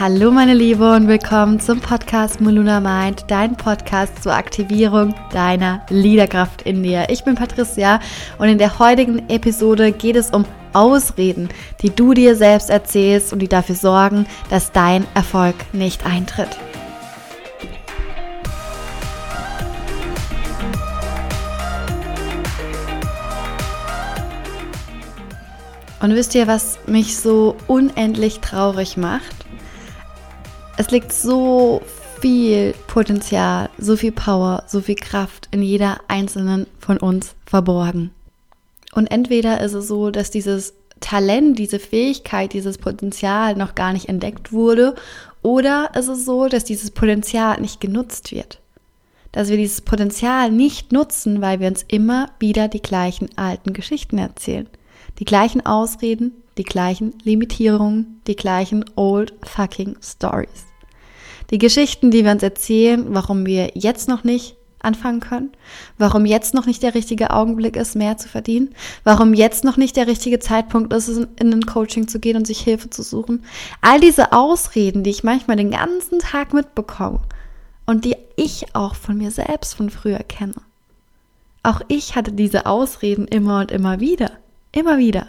[0.00, 6.62] Hallo meine Liebe und willkommen zum Podcast Moluna Mind, dein Podcast zur Aktivierung deiner Liederkraft
[6.62, 7.06] in dir.
[7.10, 7.98] Ich bin Patricia
[8.38, 11.48] und in der heutigen Episode geht es um Ausreden,
[11.82, 16.56] die du dir selbst erzählst und die dafür sorgen, dass dein Erfolg nicht eintritt.
[26.00, 29.37] Und wisst ihr, was mich so unendlich traurig macht?
[30.78, 31.82] Es liegt so
[32.20, 38.12] viel Potenzial, so viel Power, so viel Kraft in jeder einzelnen von uns verborgen.
[38.94, 44.08] Und entweder ist es so, dass dieses Talent, diese Fähigkeit, dieses Potenzial noch gar nicht
[44.08, 44.94] entdeckt wurde,
[45.42, 48.60] oder ist es so, dass dieses Potenzial nicht genutzt wird.
[49.32, 54.18] Dass wir dieses Potenzial nicht nutzen, weil wir uns immer wieder die gleichen alten Geschichten
[54.18, 54.68] erzählen.
[55.18, 60.66] Die gleichen Ausreden, die gleichen Limitierungen, die gleichen old fucking stories.
[61.50, 65.50] Die Geschichten, die wir uns erzählen, warum wir jetzt noch nicht anfangen können,
[65.96, 69.96] warum jetzt noch nicht der richtige Augenblick ist, mehr zu verdienen, warum jetzt noch nicht
[69.96, 73.44] der richtige Zeitpunkt ist, in ein Coaching zu gehen und sich Hilfe zu suchen.
[73.80, 77.20] All diese Ausreden, die ich manchmal den ganzen Tag mitbekomme
[77.86, 80.54] und die ich auch von mir selbst von früher kenne.
[81.62, 84.32] Auch ich hatte diese Ausreden immer und immer wieder.
[84.72, 85.26] Immer wieder.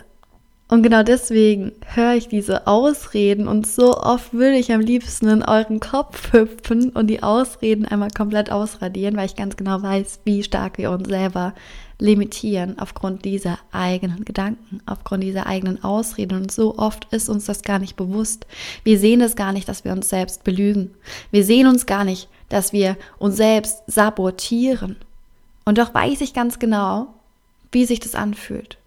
[0.72, 5.42] Und genau deswegen höre ich diese Ausreden und so oft würde ich am liebsten in
[5.42, 10.44] euren Kopf hüpfen und die Ausreden einmal komplett ausradieren, weil ich ganz genau weiß, wie
[10.44, 11.56] stark wir uns selber
[11.97, 16.38] limitieren aufgrund dieser eigenen Gedanken, aufgrund dieser eigenen Ausreden.
[16.38, 18.45] Und so oft ist uns das gar nicht bewusst.
[18.84, 20.92] Wir sehen es gar nicht, dass wir uns selbst belügen.
[21.31, 24.97] Wir sehen uns gar nicht, dass wir uns selbst sabotieren.
[25.66, 27.08] Und doch weiß ich ganz genau,
[27.72, 28.78] wie sich das anfühlt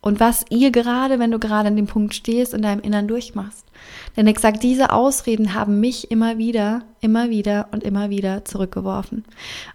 [0.00, 3.64] und was ihr gerade, wenn du gerade an dem Punkt stehst, in deinem Innern durchmachst.
[4.16, 9.24] Denn exakt diese Ausreden haben mich immer wieder, immer wieder und immer wieder zurückgeworfen.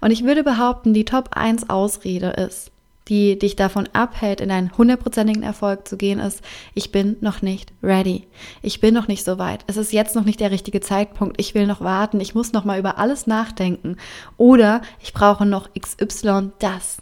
[0.01, 2.71] Und ich würde behaupten, die Top 1 Ausrede ist,
[3.09, 6.41] die dich davon abhält, in einen hundertprozentigen Erfolg zu gehen, ist,
[6.73, 8.25] ich bin noch nicht ready.
[8.61, 9.65] Ich bin noch nicht so weit.
[9.67, 11.35] Es ist jetzt noch nicht der richtige Zeitpunkt.
[11.37, 12.21] Ich will noch warten.
[12.21, 13.97] Ich muss noch mal über alles nachdenken.
[14.37, 16.97] Oder ich brauche noch XY das.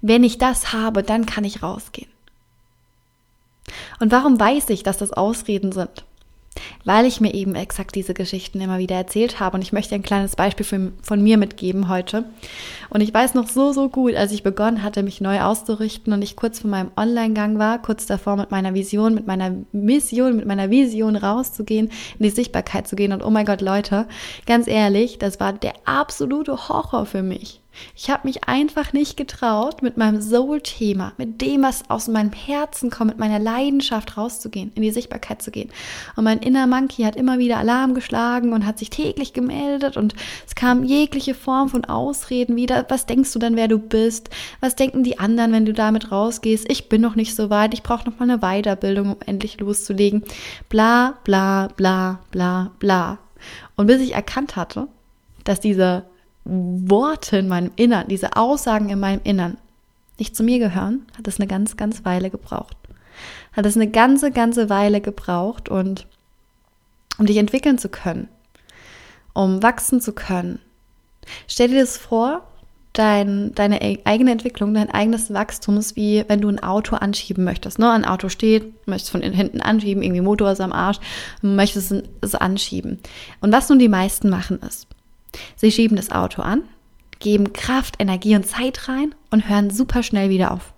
[0.00, 2.13] Wenn ich das habe, dann kann ich rausgehen.
[4.00, 6.04] Und warum weiß ich, dass das Ausreden sind?
[6.84, 9.56] Weil ich mir eben exakt diese Geschichten immer wieder erzählt habe.
[9.56, 12.26] Und ich möchte ein kleines Beispiel für, von mir mitgeben heute.
[12.90, 16.22] Und ich weiß noch so, so gut, als ich begonnen hatte, mich neu auszurichten und
[16.22, 20.46] ich kurz vor meinem Online-Gang war, kurz davor mit meiner Vision, mit meiner Mission, mit
[20.46, 23.12] meiner Vision rauszugehen, in die Sichtbarkeit zu gehen.
[23.12, 24.06] Und oh mein Gott, Leute,
[24.46, 27.63] ganz ehrlich, das war der absolute Horror für mich.
[27.96, 32.90] Ich habe mich einfach nicht getraut, mit meinem Soul-Thema, mit dem, was aus meinem Herzen
[32.90, 35.70] kommt, mit meiner Leidenschaft rauszugehen, in die Sichtbarkeit zu gehen.
[36.16, 40.14] Und mein inner Monkey hat immer wieder Alarm geschlagen und hat sich täglich gemeldet und
[40.46, 42.84] es kam jegliche Form von Ausreden wieder.
[42.88, 44.30] Was denkst du dann, wer du bist?
[44.60, 46.70] Was denken die anderen, wenn du damit rausgehst?
[46.70, 50.24] Ich bin noch nicht so weit, ich brauche noch mal eine Weiterbildung, um endlich loszulegen.
[50.68, 53.18] Bla, bla, bla, bla, bla.
[53.76, 54.88] Und bis ich erkannt hatte,
[55.44, 56.04] dass diese
[56.44, 59.56] Worte in meinem Innern, diese Aussagen in meinem Innern
[60.18, 62.76] nicht zu mir gehören, hat es eine ganz, ganz Weile gebraucht.
[63.52, 66.06] Hat es eine ganze, ganze Weile gebraucht und
[67.18, 68.28] um dich entwickeln zu können,
[69.32, 70.60] um wachsen zu können.
[71.46, 72.42] Stell dir das vor,
[72.94, 77.44] dein, deine e-, eigene Entwicklung, dein eigenes Wachstum ist wie wenn du ein Auto anschieben
[77.44, 77.78] möchtest.
[77.78, 77.90] Ne?
[77.90, 80.98] Ein Auto steht, möchtest von hinten anschieben, irgendwie Motor ist am Arsch,
[81.42, 83.00] möchtest es anschieben.
[83.40, 84.86] Und was nun die meisten machen ist,
[85.56, 86.62] Sie schieben das Auto an,
[87.18, 90.74] geben Kraft, Energie und Zeit rein und hören super schnell wieder auf.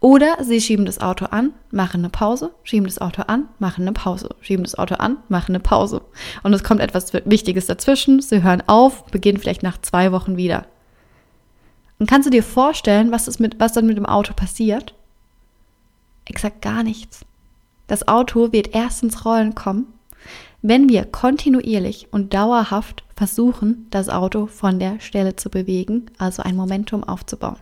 [0.00, 3.92] Oder sie schieben das Auto an, machen eine Pause, schieben das Auto an, machen eine
[3.92, 6.02] Pause, schieben das Auto an, machen eine Pause.
[6.42, 10.66] Und es kommt etwas Wichtiges dazwischen, sie hören auf, beginnen vielleicht nach zwei Wochen wieder.
[11.98, 14.94] Und kannst du dir vorstellen, was, ist mit, was dann mit dem Auto passiert?
[16.24, 17.24] Exakt gar nichts.
[17.86, 19.86] Das Auto wird erst ins Rollen kommen,
[20.62, 26.56] wenn wir kontinuierlich und dauerhaft versuchen, das Auto von der Stelle zu bewegen, also ein
[26.56, 27.58] Momentum aufzubauen.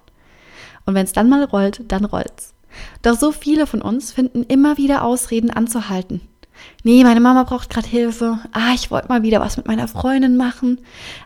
[0.87, 2.55] Und wenn es dann mal rollt, dann rollt's.
[3.03, 6.21] Doch so viele von uns finden immer wieder Ausreden anzuhalten.
[6.83, 8.39] Nee, meine Mama braucht gerade Hilfe.
[8.53, 10.79] Ah, ich wollte mal wieder was mit meiner Freundin machen.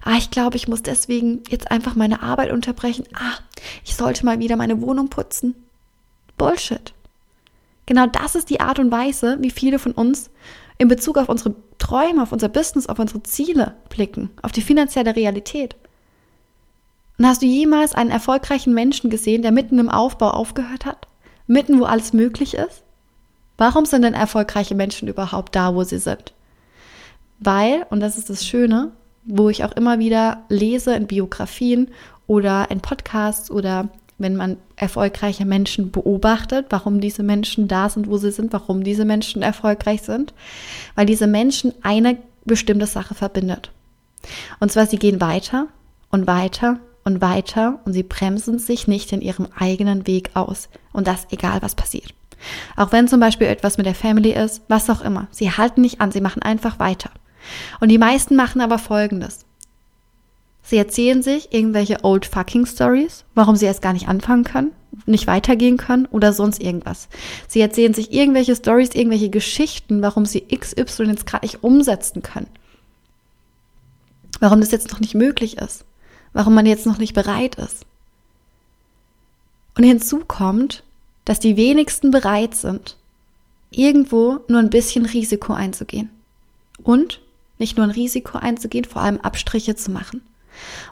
[0.05, 3.05] Ah, ich glaube, ich muss deswegen jetzt einfach meine Arbeit unterbrechen.
[3.15, 3.39] Ah,
[3.85, 5.55] ich sollte mal wieder meine Wohnung putzen.
[6.37, 6.93] Bullshit.
[7.87, 10.31] Genau das ist die Art und Weise, wie viele von uns
[10.79, 15.15] in Bezug auf unsere Träume, auf unser Business, auf unsere Ziele blicken, auf die finanzielle
[15.15, 15.77] Realität.
[17.19, 21.07] Und hast du jemals einen erfolgreichen Menschen gesehen, der mitten im Aufbau aufgehört hat?
[21.47, 22.83] Mitten, wo alles möglich ist?
[23.57, 26.35] Warum sind denn erfolgreiche Menschen überhaupt da, wo sie sind?
[27.45, 28.93] weil, und das ist das Schöne,
[29.25, 31.91] wo ich auch immer wieder lese in Biografien
[32.27, 33.89] oder in Podcasts oder
[34.19, 39.05] wenn man erfolgreiche Menschen beobachtet, warum diese Menschen da sind, wo sie sind, warum diese
[39.05, 40.33] Menschen erfolgreich sind,
[40.95, 43.71] weil diese Menschen eine bestimmte Sache verbindet.
[44.61, 45.67] Und zwar, sie gehen weiter
[46.11, 50.69] und weiter und weiter und sie bremsen sich nicht in ihrem eigenen Weg aus.
[50.93, 52.15] Und das egal, was passiert.
[52.77, 55.29] Auch wenn zum Beispiel etwas mit der Family ist, was auch immer.
[55.31, 57.11] Sie halten nicht an, sie machen einfach weiter.
[57.81, 59.45] Und die meisten machen aber Folgendes.
[60.67, 64.73] Sie erzählen sich irgendwelche old fucking Stories, warum sie erst gar nicht anfangen können,
[65.05, 67.09] nicht weitergehen können oder sonst irgendwas.
[67.47, 72.49] Sie erzählen sich irgendwelche Stories, irgendwelche Geschichten, warum sie XY jetzt gerade nicht umsetzen können.
[74.41, 75.85] Warum das jetzt noch nicht möglich ist.
[76.33, 77.85] Warum man jetzt noch nicht bereit ist.
[79.77, 80.83] Und hinzu kommt,
[81.27, 82.97] dass die wenigsten bereit sind,
[83.71, 86.09] irgendwo nur ein bisschen Risiko einzugehen.
[86.83, 87.21] Und
[87.59, 90.23] nicht nur ein Risiko einzugehen, vor allem Abstriche zu machen.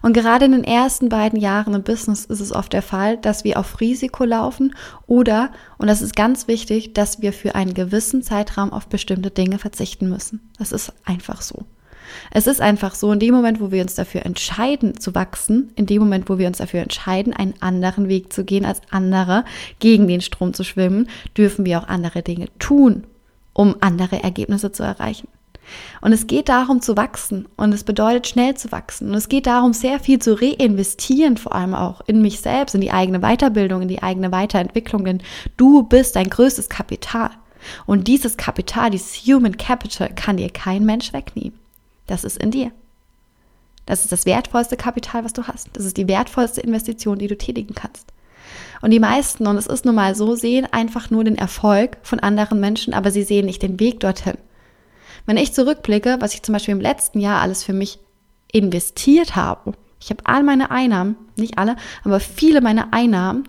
[0.02, 3.44] Und gerade in den ersten beiden Jahren im Business ist es oft der Fall, dass
[3.44, 4.74] wir auf Risiko laufen
[5.06, 9.58] oder, und das ist ganz wichtig, dass wir für einen gewissen Zeitraum auf bestimmte Dinge
[9.58, 10.50] verzichten müssen.
[10.58, 11.64] Das ist einfach so.
[12.30, 15.86] Es ist einfach so, in dem Moment, wo wir uns dafür entscheiden zu wachsen, in
[15.86, 19.44] dem Moment, wo wir uns dafür entscheiden, einen anderen Weg zu gehen als andere,
[19.78, 23.04] gegen den Strom zu schwimmen, dürfen wir auch andere Dinge tun,
[23.52, 25.28] um andere Ergebnisse zu erreichen.
[26.00, 29.08] Und es geht darum zu wachsen und es bedeutet schnell zu wachsen.
[29.08, 32.80] Und es geht darum, sehr viel zu reinvestieren, vor allem auch in mich selbst, in
[32.80, 35.22] die eigene Weiterbildung, in die eigene Weiterentwicklung, denn
[35.56, 37.30] du bist dein größtes Kapital.
[37.86, 41.58] Und dieses Kapital, dieses Human Capital, kann dir kein Mensch wegnehmen.
[42.06, 42.72] Das ist in dir.
[43.86, 45.68] Das ist das wertvollste Kapital, was du hast.
[45.72, 48.12] Das ist die wertvollste Investition, die du tätigen kannst.
[48.80, 52.20] Und die meisten, und es ist nun mal so, sehen einfach nur den Erfolg von
[52.20, 54.36] anderen Menschen, aber sie sehen nicht den Weg dorthin.
[55.26, 57.98] Wenn ich zurückblicke, was ich zum Beispiel im letzten Jahr alles für mich
[58.52, 63.44] investiert habe, ich habe all meine Einnahmen, nicht alle, aber viele meiner Einnahmen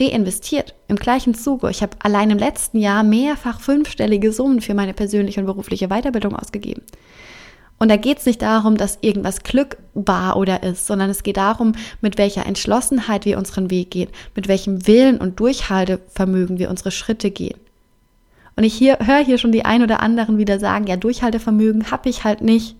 [0.00, 1.70] reinvestiert im gleichen Zuge.
[1.70, 6.34] Ich habe allein im letzten Jahr mehrfach fünfstellige Summen für meine persönliche und berufliche Weiterbildung
[6.34, 6.82] ausgegeben.
[7.78, 11.36] Und da geht es nicht darum, dass irgendwas Glück war oder ist, sondern es geht
[11.36, 16.90] darum, mit welcher Entschlossenheit wir unseren Weg gehen, mit welchem Willen und Durchhaltevermögen wir unsere
[16.90, 17.58] Schritte gehen.
[18.58, 22.08] Und ich hier, höre hier schon die ein oder anderen wieder sagen, ja, Durchhaltevermögen habe
[22.08, 22.74] ich halt nicht.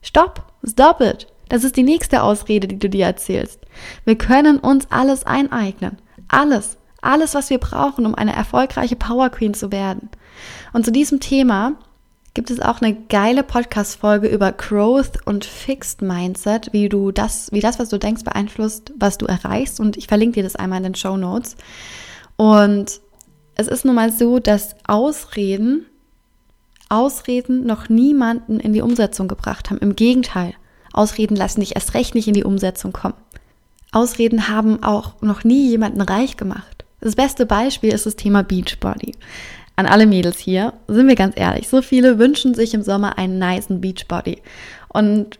[0.00, 1.26] Stopp, stop it.
[1.48, 3.58] Das ist die nächste Ausrede, die du dir erzählst.
[4.04, 5.98] Wir können uns alles eineignen.
[6.28, 6.76] Alles.
[7.02, 10.10] Alles, was wir brauchen, um eine erfolgreiche Power Queen zu werden.
[10.72, 11.72] Und zu diesem Thema
[12.34, 17.58] gibt es auch eine geile Podcast-Folge über Growth und Fixed Mindset, wie du das, wie
[17.58, 19.80] das, was du denkst, beeinflusst, was du erreichst.
[19.80, 21.56] Und ich verlinke dir das einmal in den Show Notes.
[22.36, 23.00] Und
[23.56, 25.86] es ist nun mal so, dass Ausreden,
[26.88, 29.78] Ausreden noch niemanden in die Umsetzung gebracht haben.
[29.78, 30.54] Im Gegenteil,
[30.92, 33.14] Ausreden lassen dich erst recht nicht in die Umsetzung kommen.
[33.92, 36.84] Ausreden haben auch noch nie jemanden reich gemacht.
[37.00, 39.12] Das beste Beispiel ist das Thema Beachbody.
[39.74, 43.38] An alle Mädels hier, sind wir ganz ehrlich, so viele wünschen sich im Sommer einen
[43.38, 44.38] niceen Beachbody.
[44.88, 45.38] Und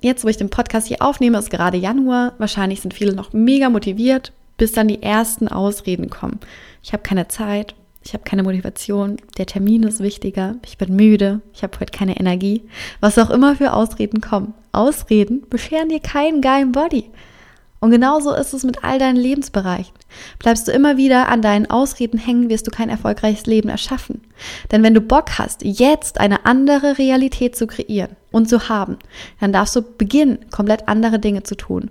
[0.00, 2.34] jetzt, wo ich den Podcast hier aufnehme, ist gerade Januar.
[2.38, 6.40] Wahrscheinlich sind viele noch mega motiviert, bis dann die ersten Ausreden kommen.
[6.82, 11.42] Ich habe keine Zeit, ich habe keine Motivation, der Termin ist wichtiger, ich bin müde,
[11.52, 12.62] ich habe heute keine Energie.
[13.00, 14.54] Was auch immer für Ausreden kommen.
[14.72, 17.10] Ausreden bescheren dir keinen geilen Body.
[17.80, 19.94] Und genauso ist es mit all deinen Lebensbereichen.
[20.38, 24.20] Bleibst du immer wieder an deinen Ausreden hängen, wirst du kein erfolgreiches Leben erschaffen.
[24.70, 28.98] Denn wenn du Bock hast, jetzt eine andere Realität zu kreieren und zu haben,
[29.40, 31.90] dann darfst du beginnen, komplett andere Dinge zu tun.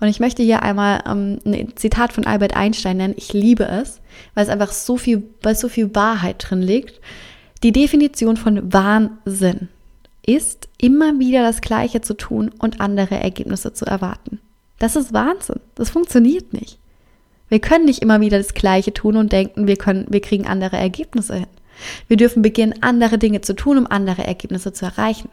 [0.00, 3.14] Und ich möchte hier einmal ähm, ein Zitat von Albert Einstein nennen.
[3.16, 4.00] Ich liebe es,
[4.34, 7.00] weil es einfach so viel, weil so viel Wahrheit drin liegt.
[7.62, 9.68] Die Definition von Wahnsinn
[10.26, 14.40] ist, immer wieder das Gleiche zu tun und andere Ergebnisse zu erwarten.
[14.78, 15.60] Das ist Wahnsinn.
[15.74, 16.78] Das funktioniert nicht.
[17.48, 20.76] Wir können nicht immer wieder das Gleiche tun und denken, wir können, wir kriegen andere
[20.76, 21.46] Ergebnisse hin.
[22.06, 25.30] Wir dürfen beginnen, andere Dinge zu tun, um andere Ergebnisse zu erreichen.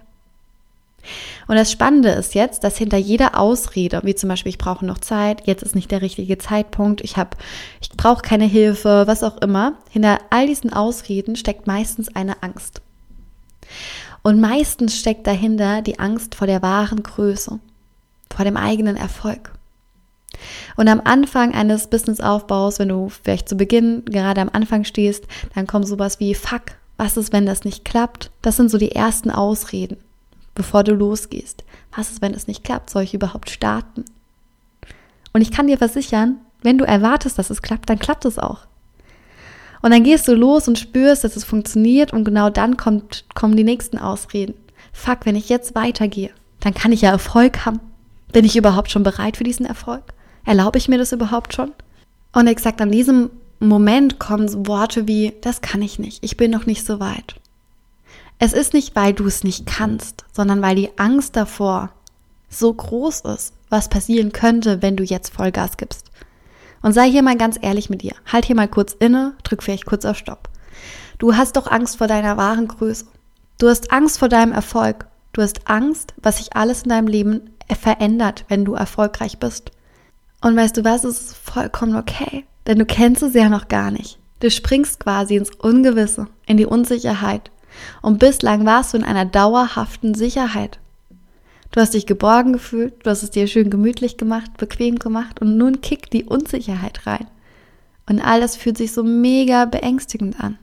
[1.48, 4.98] Und das Spannende ist jetzt, dass hinter jeder Ausrede, wie zum Beispiel ich brauche noch
[4.98, 7.38] Zeit, jetzt ist nicht der richtige Zeitpunkt, ich habe,
[7.80, 12.82] ich brauche keine Hilfe, was auch immer, hinter all diesen Ausreden steckt meistens eine Angst.
[14.24, 17.60] Und meistens steckt dahinter die Angst vor der wahren Größe
[18.34, 19.52] vor dem eigenen Erfolg.
[20.76, 25.68] Und am Anfang eines Businessaufbaus, wenn du vielleicht zu Beginn gerade am Anfang stehst, dann
[25.68, 26.64] kommt sowas wie Fuck,
[26.98, 28.32] was ist, wenn das nicht klappt?
[28.42, 29.98] Das sind so die ersten Ausreden,
[30.54, 31.64] bevor du losgehst.
[31.96, 32.90] Was ist, wenn es nicht klappt?
[32.90, 34.06] Soll ich überhaupt starten?
[35.34, 38.60] Und ich kann dir versichern, wenn du erwartest, dass es klappt, dann klappt es auch.
[39.82, 43.56] Und dann gehst du los und spürst, dass es funktioniert und genau dann kommt, kommen
[43.56, 44.56] die nächsten Ausreden.
[44.94, 47.82] fuck, wenn ich jetzt weitergehe, dann kann ich ja Erfolg haben.
[48.36, 50.04] Bin ich überhaupt schon bereit für diesen Erfolg?
[50.44, 51.72] Erlaube ich mir das überhaupt schon?
[52.34, 53.30] Und exakt an diesem
[53.62, 57.36] Moment kommen Worte wie, das kann ich nicht, ich bin noch nicht so weit.
[58.38, 61.92] Es ist nicht, weil du es nicht kannst, sondern weil die Angst davor
[62.50, 66.12] so groß ist, was passieren könnte, wenn du jetzt Vollgas gibst.
[66.82, 68.16] Und sei hier mal ganz ehrlich mit dir.
[68.26, 70.50] Halt hier mal kurz inne, drück vielleicht kurz auf Stopp.
[71.20, 73.06] Du hast doch Angst vor deiner wahren Größe.
[73.60, 75.06] Du hast Angst vor deinem Erfolg.
[75.32, 79.72] Du hast Angst, was sich alles in deinem Leben verändert, wenn du erfolgreich bist.
[80.42, 83.90] Und weißt du was, es ist vollkommen okay, denn du kennst es ja noch gar
[83.90, 84.20] nicht.
[84.42, 87.50] Du springst quasi ins Ungewisse, in die Unsicherheit.
[88.02, 90.80] Und bislang warst du in einer dauerhaften Sicherheit.
[91.72, 95.58] Du hast dich geborgen gefühlt, du hast es dir schön gemütlich gemacht, bequem gemacht und
[95.58, 97.28] nun kickt die Unsicherheit rein.
[98.08, 100.58] Und all das fühlt sich so mega beängstigend an.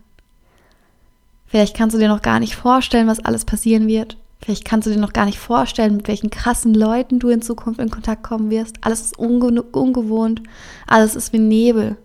[1.46, 4.16] Vielleicht kannst du dir noch gar nicht vorstellen, was alles passieren wird.
[4.42, 7.80] Vielleicht kannst du dir noch gar nicht vorstellen, mit welchen krassen Leuten du in Zukunft
[7.80, 8.76] in Kontakt kommen wirst.
[8.80, 10.42] Alles ist unge ungewohnt.
[10.86, 11.96] Alles ist wie Nebel.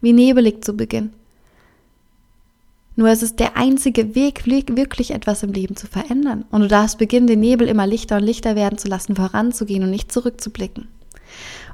[0.00, 1.12] Wie nebelig zu Beginn.
[2.96, 6.44] Nur es ist der einzige Weg, wirklich etwas im Leben zu verändern.
[6.50, 9.90] Und du darfst beginnen, den Nebel immer lichter und lichter werden zu lassen, voranzugehen und
[9.90, 10.88] nicht zurückzublicken.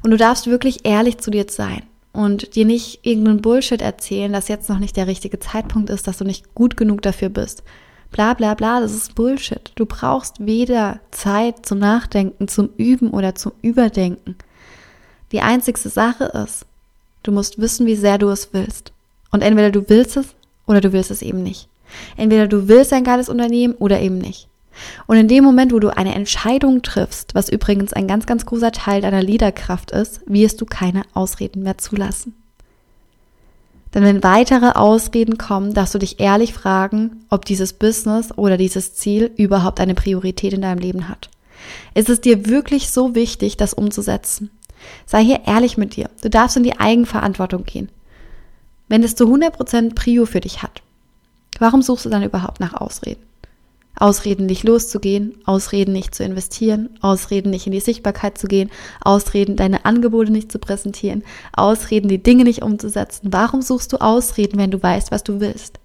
[0.02, 4.48] Und du darfst wirklich ehrlich zu dir sein und dir nicht irgendeinen Bullshit erzählen, dass
[4.48, 7.62] jetzt noch nicht der richtige Zeitpunkt ist, dass du nicht gut genug dafür bist.
[8.10, 9.72] Bla bla bla, das ist Bullshit.
[9.76, 14.36] Du brauchst weder Zeit zum Nachdenken, zum Üben oder zum Überdenken.
[15.32, 16.66] Die einzigste Sache ist,
[17.22, 18.92] du musst wissen, wie sehr du es willst.
[19.30, 20.34] Und entweder du willst es
[20.66, 21.68] oder du willst es eben nicht.
[22.16, 24.48] Entweder du willst ein geiles Unternehmen oder eben nicht.
[25.06, 28.72] Und in dem Moment, wo du eine Entscheidung triffst, was übrigens ein ganz, ganz großer
[28.72, 32.34] Teil deiner Liederkraft ist, wirst du keine Ausreden mehr zulassen.
[33.94, 38.94] Denn wenn weitere Ausreden kommen, darfst du dich ehrlich fragen, ob dieses Business oder dieses
[38.94, 41.28] Ziel überhaupt eine Priorität in deinem Leben hat.
[41.94, 44.50] Ist es dir wirklich so wichtig, das umzusetzen?
[45.06, 46.08] Sei hier ehrlich mit dir.
[46.22, 47.90] Du darfst in die Eigenverantwortung gehen
[48.90, 50.82] wenn es zu 100% Prio für dich hat,
[51.60, 53.22] warum suchst du dann überhaupt nach Ausreden?
[54.00, 58.70] Ausreden, nicht loszugehen, Ausreden, nicht zu investieren, Ausreden, nicht in die Sichtbarkeit zu gehen,
[59.02, 63.28] Ausreden, deine Angebote nicht zu präsentieren, Ausreden, die Dinge nicht umzusetzen.
[63.32, 65.78] Warum suchst du Ausreden, wenn du weißt, was du willst?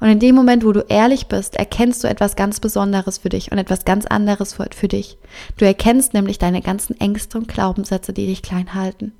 [0.00, 3.52] Und in dem Moment, wo du ehrlich bist, erkennst du etwas ganz Besonderes für dich
[3.52, 5.18] und etwas ganz anderes für dich.
[5.58, 9.12] Du erkennst nämlich deine ganzen Ängste und Glaubenssätze, die dich klein halten.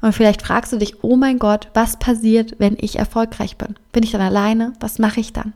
[0.00, 3.76] Und vielleicht fragst du dich, oh mein Gott, was passiert, wenn ich erfolgreich bin?
[3.92, 4.72] Bin ich dann alleine?
[4.80, 5.52] Was mache ich dann?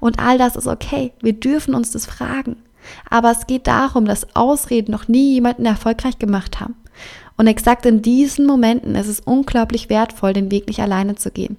[0.00, 1.12] Und all das ist okay.
[1.20, 2.56] Wir dürfen uns das fragen.
[3.08, 6.74] Aber es geht darum, dass Ausreden noch nie jemanden erfolgreich gemacht haben.
[7.36, 11.56] Und exakt in diesen Momenten ist es unglaublich wertvoll, den Weg nicht alleine zu gehen.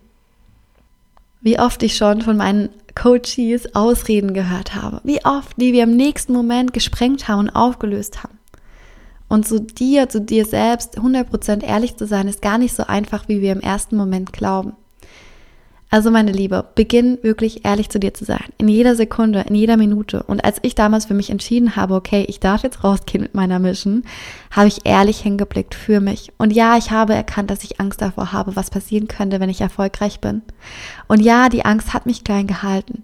[1.41, 5.01] Wie oft ich schon von meinen Coaches Ausreden gehört habe.
[5.03, 8.37] Wie oft die wir im nächsten Moment gesprengt haben und aufgelöst haben.
[9.27, 13.27] Und zu dir, zu dir selbst 100% ehrlich zu sein, ist gar nicht so einfach,
[13.27, 14.73] wie wir im ersten Moment glauben.
[15.93, 18.45] Also meine Liebe, beginn wirklich ehrlich zu dir zu sein.
[18.57, 20.23] In jeder Sekunde, in jeder Minute.
[20.23, 23.59] Und als ich damals für mich entschieden habe, okay, ich darf jetzt rausgehen mit meiner
[23.59, 24.01] Mission,
[24.49, 26.31] habe ich ehrlich hingeblickt für mich.
[26.39, 29.61] Und ja, ich habe erkannt, dass ich Angst davor habe, was passieren könnte, wenn ich
[29.61, 30.41] erfolgreich bin.
[31.07, 33.03] Und ja, die Angst hat mich klein gehalten.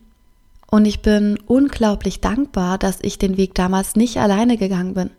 [0.71, 5.11] Und ich bin unglaublich dankbar, dass ich den Weg damals nicht alleine gegangen bin.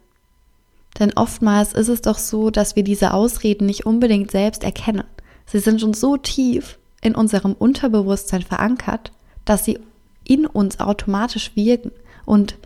[0.98, 5.04] Denn oftmals ist es doch so, dass wir diese Ausreden nicht unbedingt selbst erkennen.
[5.46, 9.12] Sie sind schon so tief in unserem Unterbewusstsein verankert,
[9.44, 9.78] dass sie
[10.24, 11.92] in uns automatisch wirken
[12.24, 12.56] und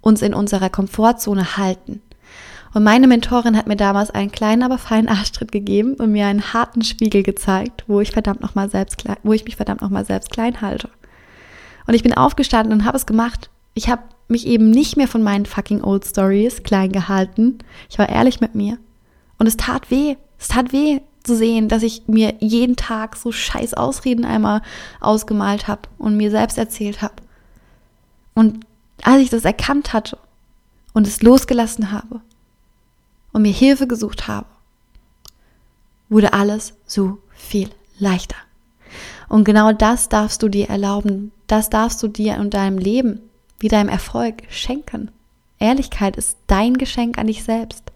[0.00, 2.02] uns in unserer Komfortzone halten.
[2.74, 6.52] Und meine Mentorin hat mir damals einen kleinen, aber feinen Arschtritt gegeben und mir einen
[6.52, 9.88] harten Spiegel gezeigt, wo ich verdammt noch mal selbst klein, wo ich mich verdammt noch
[9.88, 10.90] mal selbst klein halte.
[11.86, 13.48] Und ich bin aufgestanden und habe es gemacht.
[13.72, 17.58] Ich habe mich eben nicht mehr von meinen fucking old stories klein gehalten.
[17.88, 18.76] Ich war ehrlich mit mir.
[19.38, 20.16] Und es tat weh.
[20.38, 24.62] Es tat weh zu sehen, dass ich mir jeden Tag so scheiß Ausreden einmal
[25.00, 27.14] ausgemalt habe und mir selbst erzählt habe.
[28.34, 28.64] Und
[29.02, 30.18] als ich das erkannt hatte
[30.94, 32.20] und es losgelassen habe
[33.32, 34.46] und mir Hilfe gesucht habe,
[36.08, 38.36] wurde alles so viel leichter.
[39.28, 41.32] Und genau das darfst du dir erlauben.
[41.46, 43.20] Das darfst du dir in deinem Leben
[43.58, 45.10] wie deinem Erfolg schenken.
[45.58, 47.90] Ehrlichkeit ist dein Geschenk an dich selbst.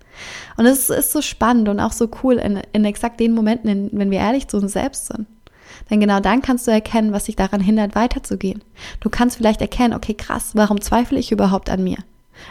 [0.56, 3.90] Und es ist so spannend und auch so cool in, in exakt den Momenten, in,
[3.92, 5.26] wenn wir ehrlich zu uns selbst sind.
[5.90, 8.62] Denn genau dann kannst du erkennen, was dich daran hindert, weiterzugehen.
[9.00, 11.98] Du kannst vielleicht erkennen, okay, krass, warum zweifle ich überhaupt an mir?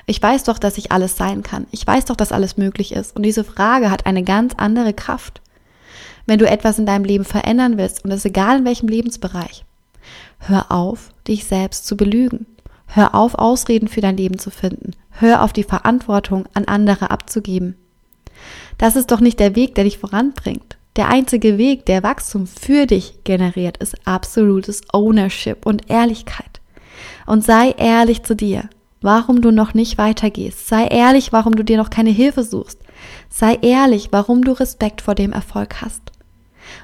[0.05, 1.67] Ich weiß doch, dass ich alles sein kann.
[1.71, 3.15] Ich weiß doch, dass alles möglich ist.
[3.15, 5.41] Und diese Frage hat eine ganz andere Kraft.
[6.25, 9.65] Wenn du etwas in deinem Leben verändern willst, und das ist egal in welchem Lebensbereich,
[10.39, 12.45] hör auf, dich selbst zu belügen.
[12.91, 14.91] Hör auf, Ausreden für dein Leben zu finden.
[15.11, 17.75] Hör auf, die Verantwortung an andere abzugeben.
[18.79, 20.77] Das ist doch nicht der Weg, der dich voranbringt.
[20.95, 26.61] Der einzige Weg, der Wachstum für dich generiert, ist absolutes Ownership und Ehrlichkeit.
[27.27, 28.69] Und sei ehrlich zu dir,
[29.01, 30.67] warum du noch nicht weitergehst.
[30.67, 32.79] Sei ehrlich, warum du dir noch keine Hilfe suchst.
[33.29, 36.11] Sei ehrlich, warum du Respekt vor dem Erfolg hast.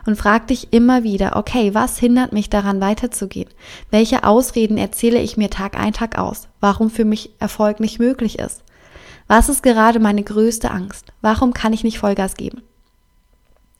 [0.05, 3.49] Und frag dich immer wieder, okay, was hindert mich daran weiterzugehen?
[3.91, 6.47] Welche Ausreden erzähle ich mir Tag ein, Tag aus?
[6.59, 8.63] Warum für mich Erfolg nicht möglich ist?
[9.27, 11.11] Was ist gerade meine größte Angst?
[11.21, 12.61] Warum kann ich nicht Vollgas geben?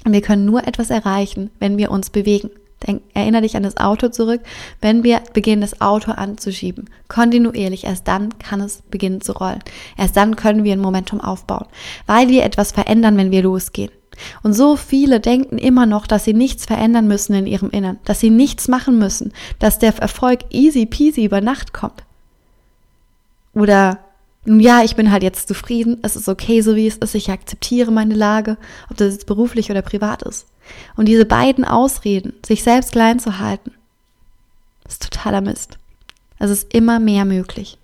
[0.06, 2.50] Wir können nur etwas erreichen, wenn wir uns bewegen.
[2.86, 4.42] Denk, erinnere dich an das Auto zurück.
[4.82, 9.64] Wenn wir beginnen, das Auto anzuschieben, kontinuierlich, erst dann kann es beginnen zu rollen.
[9.98, 11.66] Erst dann können wir ein Momentum aufbauen,
[12.06, 13.92] weil wir etwas verändern, wenn wir losgehen.
[14.44, 18.20] Und so viele denken immer noch, dass sie nichts verändern müssen in ihrem Innern, dass
[18.20, 22.04] sie nichts machen müssen, dass der Erfolg easy peasy über Nacht kommt.
[23.54, 24.00] Oder
[24.46, 27.32] nun ja, ich bin halt jetzt zufrieden, es ist okay, so wie es ist, ich
[27.32, 28.58] akzeptiere meine Lage,
[28.90, 30.46] ob das jetzt beruflich oder privat ist.
[30.96, 33.72] Und diese beiden Ausreden, sich selbst klein zu halten,
[34.88, 35.80] ist totaler Mist.
[36.38, 37.80] Es ist immer mehr möglich.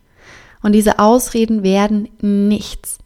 [0.62, 3.00] Und diese Ausreden werden nichts,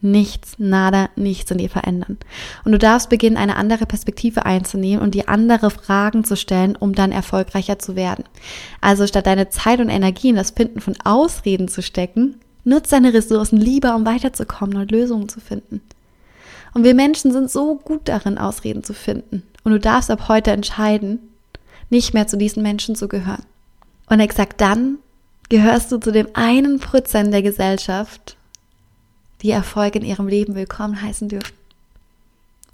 [0.00, 2.18] nichts, nada, nichts in dir verändern.
[2.64, 6.94] Und du darfst beginnen, eine andere Perspektive einzunehmen und dir andere Fragen zu stellen, um
[6.94, 8.24] dann erfolgreicher zu werden.
[8.80, 13.14] Also statt deine Zeit und Energie in das Finden von Ausreden zu stecken, Nutz deine
[13.14, 15.80] Ressourcen lieber, um weiterzukommen und Lösungen zu finden.
[16.74, 19.42] Und wir Menschen sind so gut darin, Ausreden zu finden.
[19.64, 21.18] Und du darfst ab heute entscheiden,
[21.90, 23.44] nicht mehr zu diesen Menschen zu gehören.
[24.08, 24.98] Und exakt dann
[25.48, 28.36] gehörst du zu dem einen Prozent der Gesellschaft,
[29.42, 31.54] die Erfolg in ihrem Leben willkommen heißen dürfen.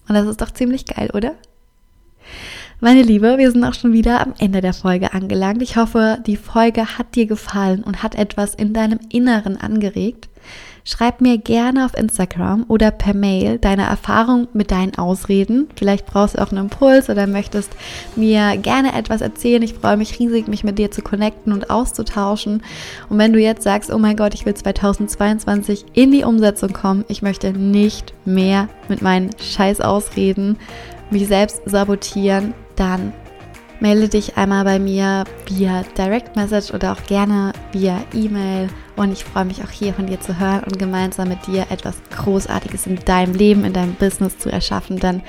[0.08, 1.34] Und das ist doch ziemlich geil, oder?
[2.84, 5.62] Meine Liebe, wir sind auch schon wieder am Ende der Folge angelangt.
[5.62, 10.28] Ich hoffe, die Folge hat dir gefallen und hat etwas in deinem Inneren angeregt.
[10.84, 15.68] Schreib mir gerne auf Instagram oder per Mail deine Erfahrung mit deinen Ausreden.
[15.76, 17.70] Vielleicht brauchst du auch einen Impuls oder möchtest
[18.16, 19.62] mir gerne etwas erzählen.
[19.62, 22.62] Ich freue mich riesig, mich mit dir zu connecten und auszutauschen.
[23.08, 27.06] Und wenn du jetzt sagst, oh mein Gott, ich will 2022 in die Umsetzung kommen,
[27.08, 30.58] ich möchte nicht mehr mit meinen scheiß Ausreden
[31.10, 33.12] mich selbst sabotieren, dann
[33.80, 38.68] melde dich einmal bei mir via Direct Message oder auch gerne via E-Mail.
[38.96, 41.96] Und ich freue mich auch hier von dir zu hören und gemeinsam mit dir etwas
[42.16, 44.98] Großartiges in deinem Leben, in deinem Business zu erschaffen.
[44.98, 45.22] Denn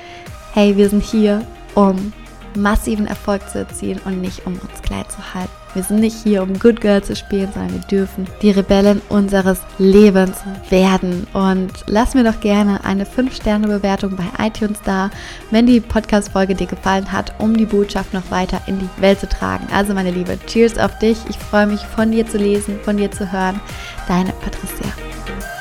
[0.54, 2.12] hey, wir sind hier, um
[2.56, 5.50] massiven Erfolg zu erzielen und nicht um uns klein zu halten.
[5.74, 9.60] Wir sind nicht hier, um Good Girl zu spielen, sondern wir dürfen die Rebellen unseres
[9.76, 10.38] Lebens
[10.70, 11.26] werden.
[11.34, 15.10] Und lass mir doch gerne eine 5-Sterne-Bewertung bei iTunes da,
[15.50, 19.28] wenn die Podcast-Folge dir gefallen hat, um die Botschaft noch weiter in die Welt zu
[19.28, 19.66] tragen.
[19.70, 21.18] Also meine Liebe, Cheers auf dich.
[21.28, 23.60] Ich freue mich von dir zu lesen, von dir zu hören.
[24.08, 25.55] Deine Patricia.